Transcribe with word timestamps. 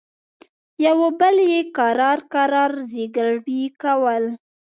يوه 0.85 1.09
بل 1.19 1.35
يې 1.51 1.61
کرار 1.77 2.19
کرار 2.33 2.71
زګيروي 2.91 3.63
کول. 3.81 4.23